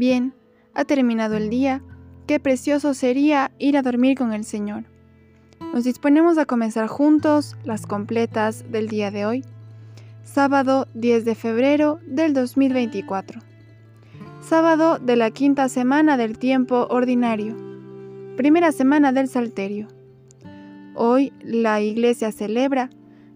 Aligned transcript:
Bien, 0.00 0.32
ha 0.72 0.86
terminado 0.86 1.36
el 1.36 1.50
día, 1.50 1.82
qué 2.26 2.40
precioso 2.40 2.94
sería 2.94 3.50
ir 3.58 3.76
a 3.76 3.82
dormir 3.82 4.16
con 4.16 4.32
el 4.32 4.44
Señor. 4.44 4.84
Nos 5.74 5.84
disponemos 5.84 6.38
a 6.38 6.46
comenzar 6.46 6.86
juntos 6.86 7.54
las 7.64 7.84
completas 7.84 8.64
del 8.72 8.88
día 8.88 9.10
de 9.10 9.26
hoy, 9.26 9.44
sábado 10.24 10.86
10 10.94 11.26
de 11.26 11.34
febrero 11.34 12.00
del 12.06 12.32
2024. 12.32 13.42
Sábado 14.40 14.98
de 14.98 15.16
la 15.16 15.30
quinta 15.32 15.68
semana 15.68 16.16
del 16.16 16.38
tiempo 16.38 16.86
ordinario, 16.88 17.54
primera 18.38 18.72
semana 18.72 19.12
del 19.12 19.28
Salterio. 19.28 19.88
Hoy 20.94 21.34
la 21.42 21.82
Iglesia 21.82 22.32
celebra 22.32 22.88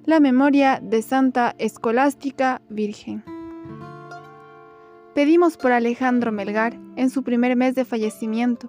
la 0.07 0.19
memoria 0.19 0.81
de 0.83 1.03
Santa 1.03 1.55
Escolástica 1.59 2.63
Virgen. 2.71 3.34
Pedimos 5.15 5.57
por 5.57 5.71
Alejandro 5.71 6.33
Melgar 6.33 6.77
en 6.97 7.09
su 7.09 7.23
primer 7.23 7.55
mes 7.55 7.77
de 7.77 7.85
fallecimiento, 7.85 8.69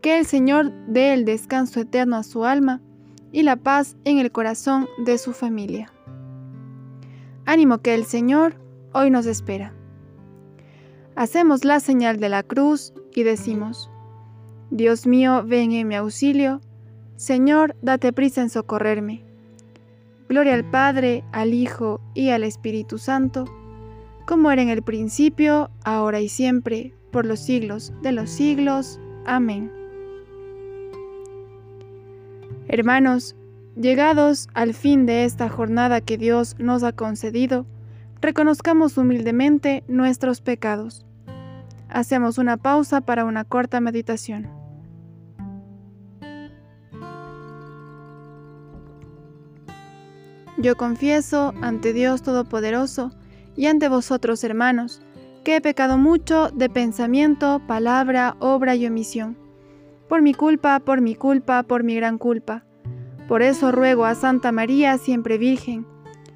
que 0.00 0.18
el 0.18 0.24
Señor 0.24 0.72
dé 0.86 1.12
el 1.12 1.26
descanso 1.26 1.80
eterno 1.80 2.16
a 2.16 2.22
su 2.22 2.46
alma 2.46 2.80
y 3.32 3.42
la 3.42 3.56
paz 3.56 3.96
en 4.04 4.18
el 4.18 4.32
corazón 4.32 4.88
de 5.04 5.18
su 5.18 5.34
familia. 5.34 5.92
Ánimo 7.44 7.78
que 7.78 7.94
el 7.94 8.06
Señor 8.06 8.56
hoy 8.94 9.10
nos 9.10 9.26
espera. 9.26 9.74
Hacemos 11.16 11.64
la 11.66 11.80
señal 11.80 12.18
de 12.18 12.30
la 12.30 12.42
cruz 12.42 12.94
y 13.14 13.22
decimos, 13.22 13.90
Dios 14.70 15.06
mío, 15.06 15.44
ven 15.46 15.72
en 15.72 15.86
mi 15.86 15.96
auxilio, 15.96 16.62
Señor, 17.16 17.76
date 17.82 18.12
prisa 18.12 18.40
en 18.40 18.48
socorrerme. 18.48 19.22
Gloria 20.30 20.54
al 20.54 20.68
Padre, 20.68 21.24
al 21.32 21.52
Hijo 21.52 22.00
y 22.14 22.30
al 22.30 22.42
Espíritu 22.42 22.98
Santo, 22.98 23.44
como 24.26 24.50
era 24.50 24.62
en 24.62 24.68
el 24.68 24.82
principio, 24.82 25.70
ahora 25.84 26.20
y 26.20 26.28
siempre, 26.28 26.94
por 27.10 27.26
los 27.26 27.40
siglos 27.40 27.92
de 28.02 28.12
los 28.12 28.30
siglos. 28.30 28.98
Amén. 29.26 29.70
Hermanos, 32.68 33.36
llegados 33.76 34.48
al 34.54 34.74
fin 34.74 35.06
de 35.06 35.24
esta 35.24 35.48
jornada 35.48 36.00
que 36.00 36.18
Dios 36.18 36.56
nos 36.58 36.82
ha 36.82 36.92
concedido, 36.92 37.66
reconozcamos 38.20 38.96
humildemente 38.96 39.84
nuestros 39.86 40.40
pecados. 40.40 41.04
Hacemos 41.88 42.38
una 42.38 42.56
pausa 42.56 43.02
para 43.02 43.24
una 43.24 43.44
corta 43.44 43.80
meditación. 43.80 44.48
Yo 50.56 50.76
confieso 50.76 51.52
ante 51.60 51.92
Dios 51.92 52.22
Todopoderoso, 52.22 53.10
y 53.56 53.66
ante 53.66 53.88
vosotros, 53.88 54.42
hermanos, 54.44 55.02
que 55.44 55.56
he 55.56 55.60
pecado 55.60 55.98
mucho 55.98 56.50
de 56.50 56.68
pensamiento, 56.68 57.60
palabra, 57.66 58.36
obra 58.40 58.74
y 58.74 58.86
omisión. 58.86 59.36
Por 60.08 60.22
mi 60.22 60.34
culpa, 60.34 60.80
por 60.80 61.00
mi 61.00 61.14
culpa, 61.14 61.62
por 61.62 61.84
mi 61.84 61.94
gran 61.94 62.18
culpa. 62.18 62.64
Por 63.28 63.42
eso 63.42 63.72
ruego 63.72 64.04
a 64.04 64.14
Santa 64.14 64.52
María, 64.52 64.98
siempre 64.98 65.38
Virgen, 65.38 65.86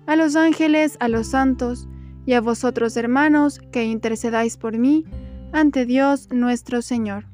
a 0.06 0.16
los 0.16 0.36
ángeles, 0.36 0.96
a 1.00 1.08
los 1.08 1.28
santos, 1.28 1.88
y 2.26 2.34
a 2.34 2.42
vosotros, 2.42 2.96
hermanos, 2.98 3.58
que 3.72 3.84
intercedáis 3.84 4.58
por 4.58 4.76
mí 4.76 5.06
ante 5.52 5.86
Dios 5.86 6.28
nuestro 6.30 6.82
Señor. 6.82 7.24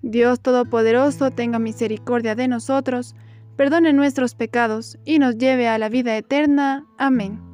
Dios 0.00 0.40
Todopoderoso 0.40 1.32
tenga 1.32 1.58
misericordia 1.58 2.36
de 2.36 2.46
nosotros, 2.46 3.16
perdone 3.56 3.92
nuestros 3.92 4.36
pecados 4.36 4.96
y 5.04 5.18
nos 5.18 5.36
lleve 5.38 5.66
a 5.66 5.76
la 5.78 5.88
vida 5.88 6.16
eterna. 6.16 6.86
Amén. 6.98 7.49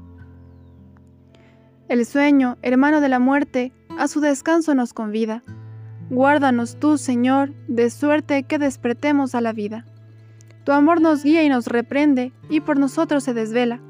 El 1.88 2.04
sueño, 2.04 2.58
hermano 2.62 3.00
de 3.00 3.08
la 3.08 3.20
muerte, 3.20 3.72
a 3.96 4.08
su 4.08 4.20
descanso 4.20 4.74
nos 4.74 4.92
convida. 4.92 5.44
Guárdanos 6.10 6.80
tú, 6.80 6.98
Señor, 6.98 7.54
de 7.68 7.90
suerte 7.90 8.42
que 8.42 8.58
despertemos 8.58 9.36
a 9.36 9.40
la 9.40 9.52
vida. 9.52 9.86
Tu 10.64 10.72
amor 10.72 11.00
nos 11.00 11.22
guía 11.22 11.44
y 11.44 11.48
nos 11.48 11.68
reprende, 11.68 12.32
y 12.50 12.60
por 12.60 12.76
nosotros 12.76 13.22
se 13.22 13.34
desvela. 13.34 13.80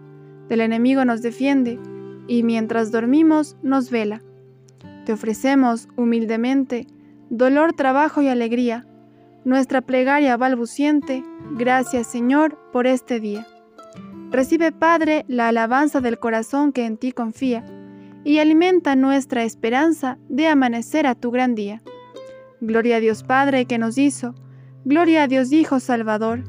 Del 0.51 0.61
enemigo 0.61 1.07
nos 1.07 1.23
defiende, 1.23 1.81
y 2.29 2.43
mientras 2.43 2.93
dormimos 2.93 3.57
nos 3.63 3.91
vela. 3.91 4.21
Te 5.07 5.15
ofrecemos 5.15 5.89
humildemente 5.97 6.87
dolor, 7.31 7.73
trabajo 7.73 8.21
y 8.21 8.29
alegría. 8.29 8.85
Nuestra 9.47 9.81
plegaria 9.81 10.37
balbuciente, 10.37 11.25
gracias 11.53 12.09
Señor 12.09 12.59
por 12.73 12.87
este 12.87 13.21
día. 13.21 13.47
Recibe, 14.31 14.71
Padre, 14.71 15.25
la 15.29 15.49
alabanza 15.49 16.03
del 16.03 16.19
corazón 16.19 16.73
que 16.73 16.85
en 16.85 16.99
ti 16.99 17.13
confía 17.13 17.65
y 18.27 18.41
alimenta 18.41 18.97
nuestra 18.97 19.45
esperanza 19.45 20.19
de 20.29 20.49
amanecer 20.49 21.07
a 21.07 21.15
tu 21.15 21.31
gran 21.31 21.55
día. 21.55 21.81
Gloria 22.61 22.97
a 22.97 23.01
Dios 23.01 23.23
Padre 23.23 23.67
que 23.67 23.79
nos 23.79 23.99
hizo, 23.99 24.35
gloria 24.85 25.23
a 25.23 25.29
Dios 25.29 25.53
Hijo 25.53 25.79
Salvador, 25.79 26.43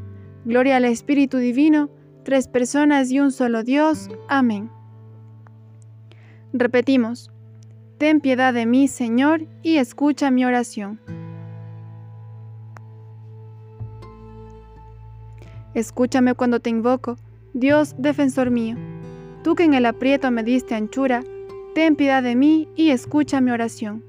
gloria 0.43 0.77
al 0.77 0.85
Espíritu 0.85 1.37
Divino, 1.37 1.91
tres 2.23 2.47
personas 2.47 3.11
y 3.11 3.19
un 3.19 3.31
solo 3.31 3.61
Dios. 3.61 4.09
Amén. 4.27 4.71
Repetimos, 6.51 7.29
ten 7.99 8.21
piedad 8.21 8.55
de 8.55 8.65
mí, 8.65 8.87
Señor, 8.87 9.45
y 9.61 9.77
escucha 9.77 10.31
mi 10.31 10.45
oración. 10.45 10.99
Escúchame 15.75 16.33
cuando 16.33 16.59
te 16.59 16.71
invoco, 16.71 17.17
Dios 17.53 17.93
defensor 17.99 18.49
mío. 18.49 18.77
Tú 19.43 19.53
que 19.53 19.65
en 19.65 19.75
el 19.75 19.85
aprieto 19.85 20.31
me 20.31 20.41
diste 20.41 20.73
anchura, 20.73 21.21
ten 21.77 21.95
piedad 21.95 22.23
de 22.23 22.35
mí 22.35 22.67
y 22.75 22.89
escucha 22.89 23.39
mi 23.39 23.51
oración. 23.51 24.03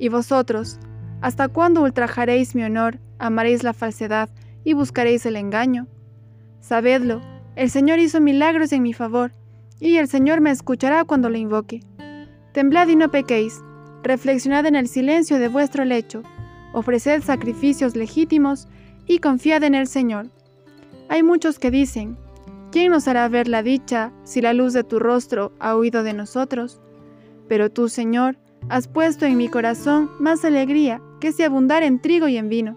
Y 0.00 0.08
vosotros, 0.08 0.80
¿hasta 1.20 1.46
cuándo 1.46 1.82
ultrajaréis 1.82 2.56
mi 2.56 2.64
honor, 2.64 2.98
amaréis 3.20 3.62
la 3.62 3.72
falsedad 3.72 4.28
y 4.64 4.72
buscaréis 4.72 5.24
el 5.24 5.36
engaño? 5.36 5.86
Sabedlo, 6.58 7.22
el 7.54 7.70
Señor 7.70 8.00
hizo 8.00 8.20
milagros 8.20 8.72
en 8.72 8.82
mi 8.82 8.94
favor, 8.94 9.30
y 9.78 9.98
el 9.98 10.08
Señor 10.08 10.40
me 10.40 10.50
escuchará 10.50 11.04
cuando 11.04 11.30
le 11.30 11.38
invoque. 11.38 11.84
Temblad 12.50 12.88
y 12.88 12.96
no 12.96 13.12
pequéis, 13.12 13.62
reflexionad 14.02 14.66
en 14.66 14.74
el 14.74 14.88
silencio 14.88 15.38
de 15.38 15.46
vuestro 15.46 15.84
lecho, 15.84 16.24
ofreced 16.72 17.22
sacrificios 17.22 17.94
legítimos 17.94 18.66
y 19.06 19.20
confiad 19.20 19.62
en 19.62 19.76
el 19.76 19.86
Señor. 19.86 20.32
Hay 21.08 21.22
muchos 21.22 21.60
que 21.60 21.70
dicen, 21.70 22.18
¿quién 22.70 22.92
nos 22.92 23.08
hará 23.08 23.28
ver 23.28 23.48
la 23.48 23.62
dicha 23.62 24.12
si 24.24 24.40
la 24.40 24.52
luz 24.52 24.72
de 24.72 24.84
tu 24.84 24.98
rostro 24.98 25.52
ha 25.58 25.76
huido 25.76 26.02
de 26.02 26.12
nosotros? 26.12 26.80
Pero 27.48 27.70
tú, 27.70 27.88
Señor, 27.88 28.38
has 28.68 28.88
puesto 28.88 29.26
en 29.26 29.36
mi 29.36 29.48
corazón 29.48 30.10
más 30.18 30.44
alegría 30.44 31.00
que 31.20 31.32
si 31.32 31.42
abundar 31.42 31.82
en 31.82 32.00
trigo 32.00 32.28
y 32.28 32.36
en 32.36 32.48
vino. 32.48 32.76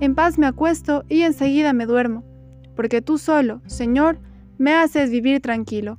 En 0.00 0.14
paz 0.14 0.38
me 0.38 0.46
acuesto 0.46 1.04
y 1.08 1.22
enseguida 1.22 1.72
me 1.72 1.86
duermo, 1.86 2.24
porque 2.74 3.00
tú 3.00 3.18
solo, 3.18 3.62
Señor, 3.66 4.18
me 4.58 4.74
haces 4.74 5.10
vivir 5.10 5.40
tranquilo. 5.40 5.98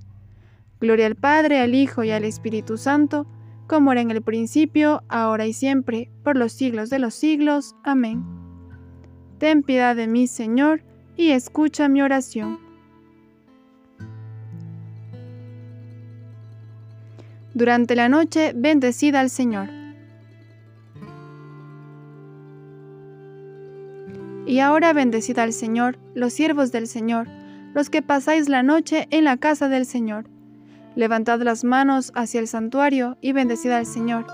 Gloria 0.79 1.07
al 1.07 1.15
Padre, 1.15 1.59
al 1.59 1.73
Hijo 1.73 2.03
y 2.03 2.11
al 2.11 2.25
Espíritu 2.25 2.77
Santo, 2.77 3.25
como 3.67 3.91
era 3.91 4.01
en 4.01 4.11
el 4.11 4.21
principio, 4.21 5.03
ahora 5.07 5.47
y 5.47 5.53
siempre, 5.53 6.11
por 6.23 6.35
los 6.35 6.51
siglos 6.51 6.89
de 6.89 6.99
los 6.99 7.13
siglos. 7.15 7.75
Amén. 7.83 8.23
Ten 9.39 9.63
piedad 9.63 9.95
de 9.95 10.07
mí, 10.07 10.27
Señor, 10.27 10.83
y 11.17 11.31
escucha 11.31 11.89
mi 11.89 12.01
oración. 12.01 12.64
Durante 17.55 17.95
la 17.95 18.09
noche, 18.09 18.51
bendecida 18.53 19.21
al 19.21 19.29
Señor. 19.29 19.69
Y 24.45 24.59
ahora 24.59 24.91
bendecida 24.91 25.43
al 25.43 25.53
Señor, 25.53 25.97
los 26.13 26.33
siervos 26.33 26.73
del 26.73 26.85
Señor, 26.85 27.29
los 27.73 27.89
que 27.89 28.01
pasáis 28.01 28.49
la 28.49 28.61
noche 28.61 29.07
en 29.09 29.23
la 29.23 29.37
casa 29.37 29.69
del 29.69 29.85
Señor. 29.85 30.25
Levantad 30.97 31.41
las 31.43 31.63
manos 31.63 32.11
hacia 32.13 32.41
el 32.41 32.49
santuario 32.49 33.17
y 33.21 33.31
bendecida 33.31 33.77
al 33.77 33.85
Señor. 33.85 34.27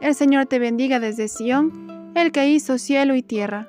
El 0.00 0.14
Señor 0.14 0.46
te 0.46 0.60
bendiga 0.60 1.00
desde 1.00 1.26
Sión, 1.26 2.12
el 2.14 2.30
que 2.30 2.48
hizo 2.48 2.78
cielo 2.78 3.16
y 3.16 3.22
tierra. 3.24 3.68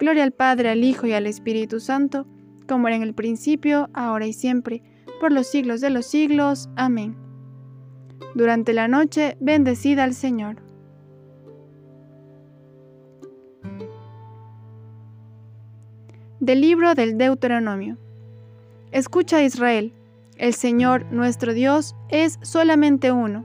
Gloria 0.00 0.24
al 0.24 0.32
Padre, 0.32 0.70
al 0.70 0.82
Hijo 0.82 1.06
y 1.06 1.12
al 1.12 1.28
Espíritu 1.28 1.78
Santo, 1.78 2.26
como 2.66 2.88
era 2.88 2.96
en 2.96 3.02
el 3.02 3.14
principio, 3.14 3.90
ahora 3.94 4.26
y 4.26 4.32
siempre, 4.32 4.82
por 5.20 5.30
los 5.30 5.46
siglos 5.48 5.80
de 5.80 5.90
los 5.90 6.06
siglos. 6.06 6.68
Amén. 6.74 7.16
Durante 8.34 8.72
la 8.72 8.88
noche, 8.88 9.36
bendecida 9.40 10.04
al 10.04 10.14
Señor. 10.14 10.56
Del 16.40 16.60
libro 16.60 16.94
del 16.94 17.16
Deuteronomio. 17.16 17.96
Escucha 18.92 19.42
Israel, 19.42 19.92
el 20.36 20.54
Señor 20.54 21.06
nuestro 21.12 21.54
Dios 21.54 21.94
es 22.08 22.38
solamente 22.42 23.12
uno. 23.12 23.44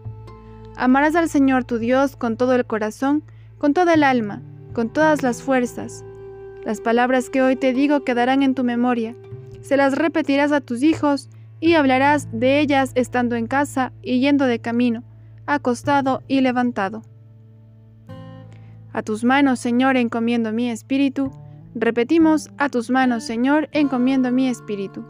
Amarás 0.76 1.16
al 1.16 1.30
Señor 1.30 1.66
tu 1.66 1.78
Dios 1.78 2.16
con 2.16 2.36
todo 2.36 2.56
el 2.56 2.66
corazón, 2.66 3.24
con 3.58 3.74
toda 3.74 3.94
el 3.94 4.04
alma, 4.04 4.42
con 4.74 4.90
todas 4.90 5.24
las 5.24 5.44
fuerzas. 5.44 6.04
Las 6.64 6.82
palabras 6.82 7.30
que 7.30 7.42
hoy 7.42 7.56
te 7.56 7.74
digo 7.74 8.04
quedarán 8.04 8.44
en 8.44 8.56
tu 8.56 8.64
memoria. 8.64 9.16
Se 9.62 9.78
las 9.78 9.96
repetirás 9.96 10.52
a 10.52 10.62
tus 10.62 10.84
hijos 10.84 11.30
y 11.60 11.74
hablarás 11.74 12.28
de 12.32 12.60
ellas 12.60 12.92
estando 12.96 13.36
en 13.36 13.48
casa 13.48 13.92
y 14.02 14.20
yendo 14.20 14.46
de 14.46 14.60
camino, 14.60 15.04
acostado 15.46 16.22
y 16.28 16.42
levantado. 16.42 17.02
A 18.92 19.04
tus 19.04 19.24
manos, 19.24 19.60
Señor, 19.60 19.98
encomiendo 19.98 20.52
mi 20.52 20.70
espíritu. 20.70 21.32
Repetimos, 21.76 22.50
a 22.58 22.70
tus 22.70 22.90
manos, 22.90 23.24
Señor, 23.24 23.70
encomiendo 23.72 24.32
mi 24.32 24.48
espíritu. 24.48 25.06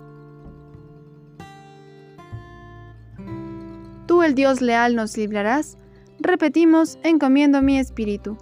Tú, 4.06 4.24
el 4.24 4.36
Dios 4.36 4.62
leal, 4.62 4.96
nos 4.96 5.16
librarás. 5.18 5.78
Repetimos, 6.19 7.00
encomiendo 7.04 7.62
mi 7.62 7.78
espíritu. 7.78 8.38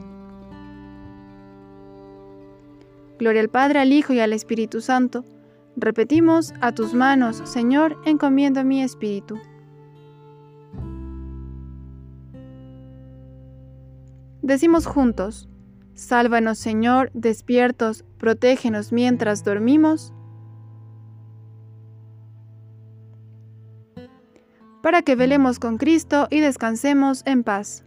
Gloria 3.19 3.42
al 3.42 3.50
Padre, 3.50 3.80
al 3.80 3.92
Hijo 3.92 4.13
y 4.13 4.19
al 4.19 4.33
Espíritu 4.33 4.81
Santo. 4.81 5.25
Repetimos, 5.79 6.56
a 6.59 6.71
tus 6.71 6.95
manos, 6.95 7.39
Señor, 7.45 8.01
encomiendo 8.03 8.63
mi 8.63 8.81
espíritu. 8.81 9.39
Decimos 14.41 14.88
juntos, 14.88 15.47
Sálvanos 15.94 16.57
Señor, 16.57 17.12
despiertos, 17.13 18.03
protégenos 18.18 18.91
mientras 18.91 19.44
dormimos, 19.44 20.13
para 24.81 25.03
que 25.03 25.15
velemos 25.15 25.59
con 25.59 25.77
Cristo 25.77 26.27
y 26.31 26.39
descansemos 26.39 27.21
en 27.27 27.44
paz. 27.44 27.86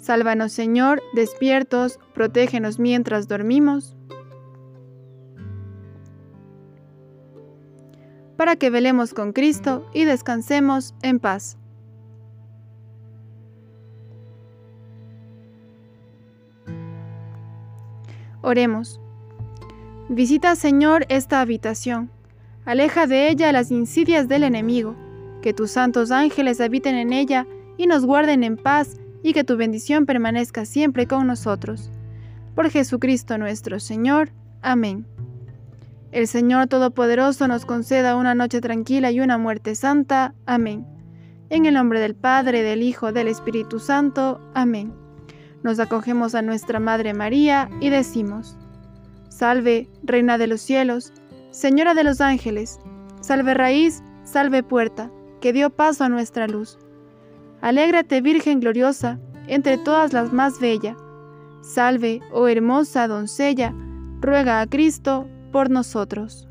Sálvanos, 0.00 0.52
Señor, 0.52 1.02
despiertos, 1.12 1.98
protégenos 2.14 2.78
mientras 2.78 3.28
dormimos, 3.28 3.96
para 8.38 8.56
que 8.56 8.70
velemos 8.70 9.12
con 9.12 9.34
Cristo 9.34 9.86
y 9.92 10.04
descansemos 10.04 10.94
en 11.02 11.20
paz. 11.20 11.58
Oremos. 18.40 18.98
Visita, 20.08 20.56
Señor, 20.56 21.04
esta 21.10 21.42
habitación. 21.42 22.10
Aleja 22.64 23.06
de 23.06 23.28
ella 23.28 23.52
las 23.52 23.70
insidias 23.70 24.28
del 24.28 24.44
enemigo. 24.44 24.96
Que 25.42 25.52
tus 25.52 25.72
santos 25.72 26.10
ángeles 26.10 26.62
habiten 26.62 26.94
en 26.94 27.12
ella 27.12 27.46
y 27.76 27.86
nos 27.86 28.06
guarden 28.06 28.44
en 28.44 28.56
paz 28.56 28.98
y 29.22 29.32
que 29.32 29.44
tu 29.44 29.56
bendición 29.56 30.06
permanezca 30.06 30.64
siempre 30.64 31.06
con 31.06 31.26
nosotros. 31.26 31.90
Por 32.54 32.70
Jesucristo 32.70 33.38
nuestro 33.38 33.80
Señor. 33.80 34.30
Amén. 34.62 35.06
El 36.12 36.26
Señor 36.26 36.66
Todopoderoso 36.66 37.46
nos 37.46 37.64
conceda 37.64 38.16
una 38.16 38.34
noche 38.34 38.60
tranquila 38.60 39.10
y 39.10 39.20
una 39.20 39.38
muerte 39.38 39.74
santa. 39.74 40.34
Amén. 40.46 40.86
En 41.50 41.66
el 41.66 41.74
nombre 41.74 42.00
del 42.00 42.14
Padre, 42.14 42.62
del 42.62 42.82
Hijo, 42.82 43.12
del 43.12 43.28
Espíritu 43.28 43.78
Santo. 43.78 44.40
Amén. 44.54 44.92
Nos 45.62 45.78
acogemos 45.78 46.34
a 46.34 46.42
nuestra 46.42 46.80
Madre 46.80 47.14
María 47.14 47.70
y 47.80 47.90
decimos, 47.90 48.56
Salve, 49.28 49.88
Reina 50.02 50.38
de 50.38 50.46
los 50.46 50.60
cielos, 50.60 51.12
Señora 51.50 51.94
de 51.94 52.04
los 52.04 52.20
ángeles, 52.20 52.78
salve 53.20 53.54
raíz, 53.54 54.04
salve 54.22 54.62
puerta, 54.62 55.10
que 55.40 55.52
dio 55.52 55.70
paso 55.70 56.04
a 56.04 56.08
nuestra 56.08 56.46
luz. 56.46 56.78
Alégrate, 57.60 58.20
Virgen 58.20 58.60
gloriosa, 58.60 59.18
entre 59.46 59.78
todas 59.78 60.12
las 60.12 60.32
más 60.32 60.60
bella. 60.60 60.96
Salve, 61.62 62.20
oh 62.32 62.48
hermosa 62.48 63.06
doncella, 63.06 63.74
ruega 64.20 64.60
a 64.60 64.66
Cristo 64.66 65.26
por 65.52 65.70
nosotros. 65.70 66.49